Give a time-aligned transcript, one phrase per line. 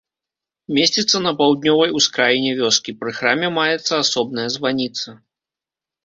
[0.75, 5.07] Месціцца на паўднёвай ускраіне вёскі, пры храме маецца асобная званіца.